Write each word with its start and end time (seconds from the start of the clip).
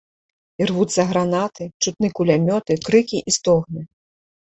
Ірвуцца 0.65 1.05
гранаты, 1.11 1.69
чутны 1.83 2.07
кулямёты, 2.23 2.73
крыкі 2.91 3.25
і 3.29 3.39
стогны. 3.41 3.81